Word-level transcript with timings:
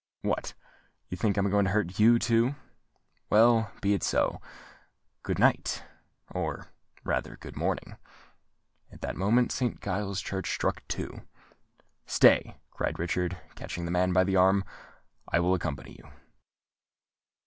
What! 0.23 0.55
you 1.09 1.15
think 1.15 1.37
I 1.37 1.41
am 1.41 1.51
going 1.51 1.65
to 1.65 1.69
hurt 1.69 1.99
you 1.99 2.17
too? 2.17 2.55
Well, 3.29 3.71
be 3.81 3.93
it 3.93 4.01
so. 4.01 4.41
Goodnight—or 5.21 6.65
rather 7.03 7.35
good 7.39 7.55
morning." 7.55 7.97
At 8.91 9.01
that 9.01 9.15
moment 9.15 9.51
Saint 9.51 9.79
Giles's 9.79 10.19
Church 10.23 10.49
struck 10.51 10.81
two. 10.87 11.21
"Stay," 12.07 12.57
cried 12.71 12.97
Richard, 12.97 13.37
catching 13.53 13.85
the 13.85 13.91
man 13.91 14.11
by 14.11 14.23
the 14.23 14.35
arm: 14.37 14.63
"I 15.31 15.39
will 15.39 15.53
accompany 15.53 15.97
you." 15.99 16.11